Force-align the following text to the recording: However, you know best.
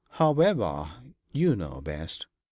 However, 0.13 0.89
you 1.31 1.55
know 1.55 1.79
best. 1.79 2.25